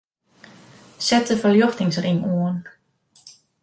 [1.09, 2.61] Set de ferljochtingsring oan.